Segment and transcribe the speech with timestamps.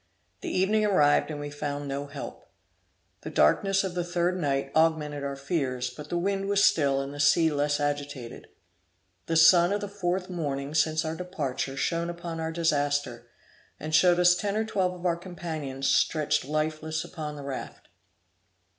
[0.41, 2.49] The evening arrived, and we found no help.
[3.21, 7.13] The darkness of the third night augmented our fears, but the wind was still, and
[7.13, 8.47] the sea less agitated.
[9.27, 13.27] The sun of the fourth morning since our departure shone upon our disaster,
[13.79, 17.87] and showed us ten or twelve of our companions stretched lifeless upon the raft.